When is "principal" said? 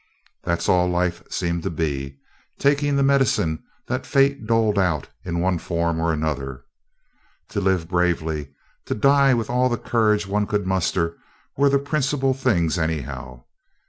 11.77-12.33